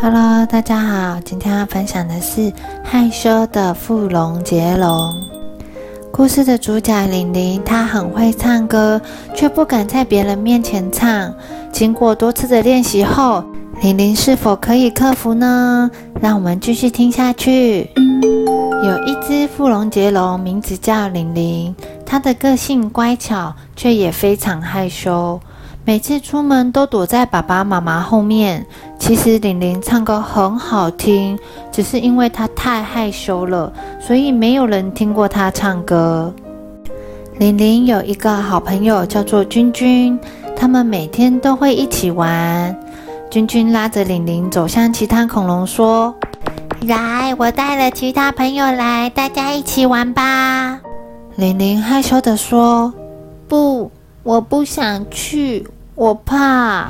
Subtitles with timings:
[0.00, 2.52] Hello，大家好，今天要分享的是
[2.84, 5.12] 害羞的富龙杰龙。
[6.12, 9.00] 故事的主角玲玲，她很会唱歌，
[9.34, 11.34] 却不敢在别人面前唱。
[11.72, 13.42] 经过多次的练习后，
[13.82, 15.90] 玲玲是否可以克服呢？
[16.20, 17.90] 让我们继续听下去。
[17.96, 21.74] 有一只富龙杰龙，名字叫玲玲，
[22.06, 25.40] 它的个性乖巧，却也非常害羞。
[25.84, 28.64] 每次出门都躲在爸爸妈妈后面。
[28.98, 31.38] 其实玲玲唱歌很好听，
[31.72, 36.32] 只是因为她太害羞了，所以没有人听过她唱歌。
[37.38, 40.18] 玲玲有一个好朋友叫做君君，
[40.56, 42.76] 他们每天都会一起玩。
[43.30, 46.14] 君君拉着玲玲走向其他恐龙，说
[46.86, 50.80] ：“来，我带了其他朋友来，大家一起玩吧。”
[51.36, 52.92] 玲玲害羞地说
[53.48, 53.90] ：“不，
[54.22, 56.88] 我不想去。”我怕。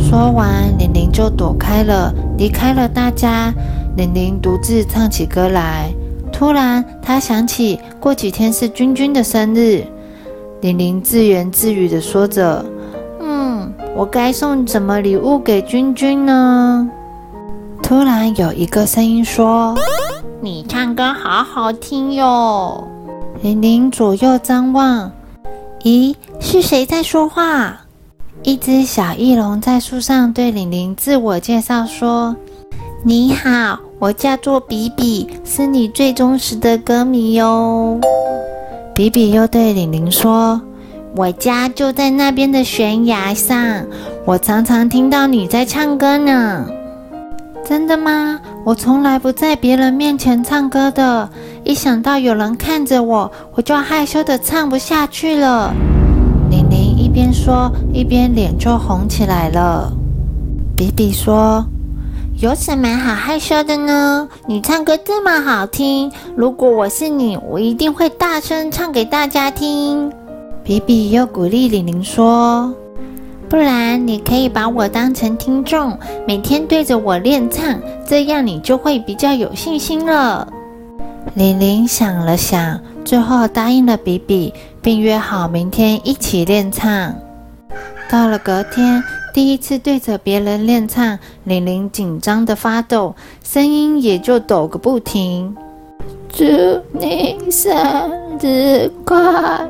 [0.00, 3.52] 说完，玲玲就躲开了，离开了大家。
[3.96, 5.92] 玲玲独自唱起歌来。
[6.32, 9.84] 突然，她想起过几天是君君的生日。
[10.62, 12.64] 玲玲自言自语的说着
[13.20, 16.90] ：“嗯，我该送什么礼物给君君呢？”
[17.82, 19.76] 突然，有一个声音说
[20.40, 22.84] ：“你唱歌好好听哟。”
[23.42, 25.10] 玲玲左右张望，
[25.82, 27.80] 咦，是谁在说话？
[28.42, 32.34] 一只小翼龙在树上对玲玲自我介绍说
[33.04, 38.00] ：“你好，我叫做比比，是你最忠实的歌迷哟。”
[38.96, 40.58] 比比又对玲玲说
[41.14, 43.84] ：“我家就在那边的悬崖上，
[44.24, 46.66] 我常常听到你在唱歌呢。
[47.62, 48.40] ”“真的吗？
[48.64, 51.28] 我从来不在别人面前唱歌的，
[51.62, 55.74] 一想到有人看着我，我就害羞的唱不下去了。”
[57.10, 59.92] 一边说，一边脸就红起来了。
[60.76, 61.66] 比比说
[62.40, 64.28] ：“有什么好害羞的呢？
[64.46, 70.08] 你唱歌这么好听，如果我是你，我一定会大声唱给大家听。”
[70.62, 72.72] 比比又鼓励玲玲说
[73.50, 77.76] ：“不然你可以把我当成听众，每天对着我练唱，
[78.06, 80.46] 这样你就会比较有信心了。”
[81.34, 84.54] 玲玲想了想，最后答应了比比。
[84.82, 87.14] 并约好明天一起练唱。
[88.08, 89.02] 到了隔天，
[89.34, 95.54] 第一次对着别人练唱，玲玲紧张的发抖，声音也就抖个不停。
[96.28, 96.44] 祝
[96.92, 97.68] 你生
[98.40, 99.68] 日快！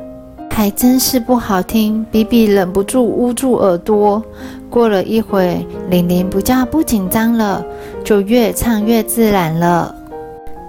[0.50, 4.22] 还真是不好听，比比忍不住捂住耳朵。
[4.68, 7.64] 过了一会，玲玲不叫不紧张了，
[8.04, 9.92] 就越唱越自然了。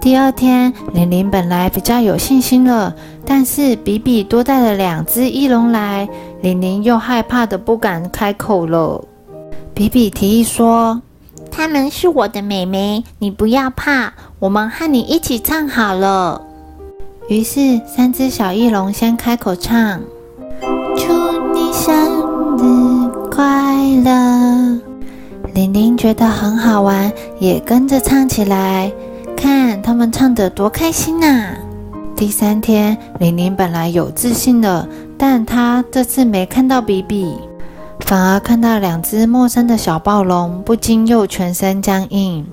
[0.02, 2.92] 第二天，玲玲本来比较有信心了，
[3.24, 6.08] 但是比比多带了两只翼龙来，
[6.40, 9.00] 玲玲又害怕的不敢开口了。
[9.72, 11.00] 比比提议说
[11.52, 16.42] ：“他们是我的妹妹，你不要怕，我们和你一起唱好了。”
[17.30, 20.00] 于是，三只小翼龙先开口唱
[20.98, 21.12] ：“祝
[21.54, 23.44] 你生日快
[24.04, 24.80] 乐！”
[25.54, 28.90] 玲玲觉得很好玩，也跟着唱起来。
[29.42, 31.56] 看他们唱得多开心呐！
[32.14, 34.88] 第三天，玲玲本来有自信的，
[35.18, 37.36] 但她这次没看到比比，
[38.06, 42.46] 反而看到两只陌生的小暴龙，不禁又全身僵硬。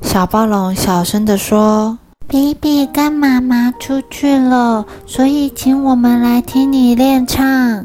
[0.00, 7.84] 小暴龙小声地说：“比比跟妈妈出去了，所以请我们来听你练唱。”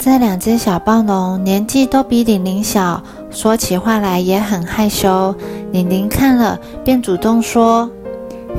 [0.00, 5.32] 这两只小暴龙年纪都比玲玲小，说起话来也很害羞。
[5.72, 7.90] 玲玲看了，便主动说：“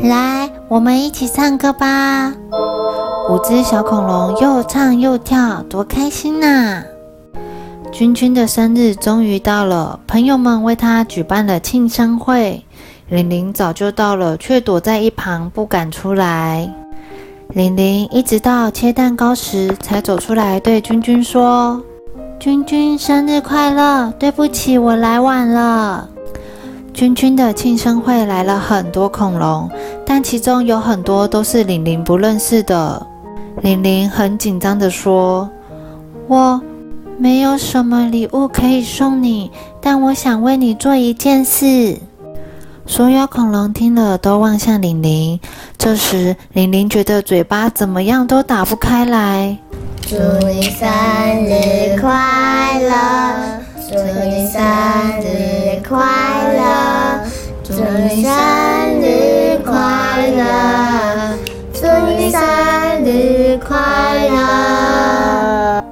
[0.01, 2.33] 来，我们一起唱歌吧！”
[3.29, 6.83] 五只小恐龙又唱又跳，多开心呐！
[7.91, 12.65] 君君的生日终于到了，朋友们为他举办了庆生会。
[13.09, 16.67] 玲玲早就到了，却躲在一旁不敢出来。
[17.49, 21.79] 玲玲一直到切蛋糕时才走出来，对君君说
[22.39, 24.11] ：“君君生日快乐！
[24.17, 26.09] 对不起，我来晚了。”
[26.93, 29.69] 君君的庆生会来了很多恐龙，
[30.05, 33.05] 但其中有很多都是玲玲不认识的。
[33.61, 35.49] 玲玲很紧张地说
[36.29, 36.61] ：“我
[37.17, 39.51] 没有什么礼物可以送你，
[39.81, 41.97] 但我想为你做一件事。”
[42.85, 45.39] 所有恐龙听了都望向玲玲。
[45.77, 49.57] 这时，玲玲觉得嘴巴怎么样都打不开来。
[50.01, 50.15] 祝
[50.47, 50.87] 你生
[51.45, 53.61] 日快乐！
[53.89, 54.61] 祝你生
[55.21, 55.52] 日
[55.87, 55.99] 快
[56.53, 57.25] 乐！
[57.63, 58.31] 祝你生
[59.01, 59.73] 日快
[60.27, 61.37] 乐！
[61.73, 61.85] 祝
[62.17, 62.39] 你生
[63.03, 63.75] 日快
[64.29, 65.83] 乐！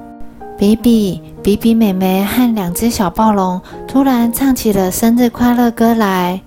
[0.56, 6.40] 比比、比比妹妹和两只小暴龙突然唱起了生日快乐歌来，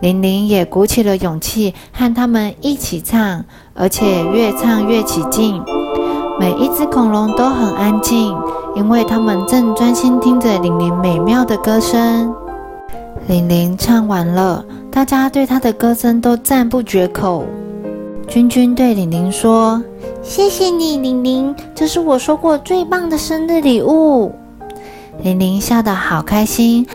[0.00, 3.44] 玲玲也鼓起了勇气和他们一起唱，
[3.74, 5.62] 而且越唱越起劲。
[6.38, 8.36] 每一只恐龙都很安静，
[8.76, 12.34] 因为它们正专心听着玲玲美妙的歌声。
[13.28, 17.44] 玲玲唱完了，大家对她的歌声都赞不绝口。
[18.26, 19.82] 君君对玲玲说
[20.22, 24.32] ：“谢谢你，玲玲，这是我收过最棒的生日礼物。”
[25.22, 26.86] 玲玲笑得好开心。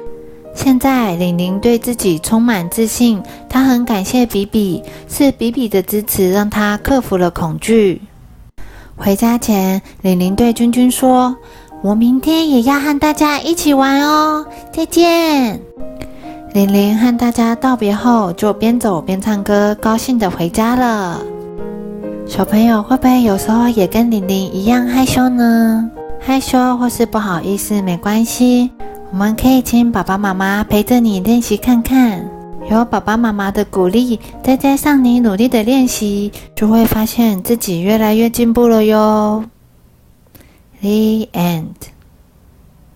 [0.54, 3.22] 现在，玲玲对自己充满自信。
[3.50, 8.01] 她很感谢比比，是比比的支持让她克服了恐惧。
[8.95, 11.36] 回家前，玲玲对君君说
[11.83, 15.60] ：“我明天也要和大家一起玩哦，再见。”
[16.56, 21.22] 玲玲和大家道别后，就边走边唱歌，高兴的回家了。
[22.25, 25.92] 小朋友会不会有时候也跟玲玲一样害羞呢？
[26.18, 28.72] 害羞或是不好意思没关系，
[29.12, 32.25] 我们可以请爸爸妈妈陪着你练习看看。
[32.72, 39.44] 有爸爸妈妈的鼓励，再加上你努力的练习，就会发现自己越来越进步了哟。
[40.80, 41.95] The end.